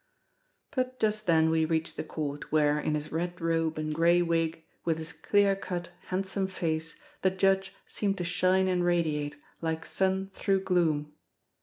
[0.71, 4.63] But just then we reached the Court, where, in his red robe and grey wig,
[4.83, 10.31] with his clear cut, handsome face, the judge seemed to shine and radiate, like sun
[10.33, 11.13] through gloom.